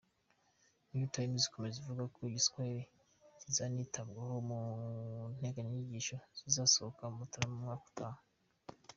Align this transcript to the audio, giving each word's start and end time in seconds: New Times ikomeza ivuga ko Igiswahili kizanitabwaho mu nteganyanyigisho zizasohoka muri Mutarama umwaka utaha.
New 0.93 1.07
Times 1.15 1.43
ikomeza 1.47 1.77
ivuga 1.79 2.03
ko 2.13 2.19
Igiswahili 2.29 2.83
kizanitabwaho 3.39 4.35
mu 4.49 4.59
nteganyanyigisho 5.35 6.17
zizasohoka 6.39 7.03
muri 7.15 7.19
Mutarama 7.21 7.53
umwaka 7.57 7.85
utaha. 7.89 8.19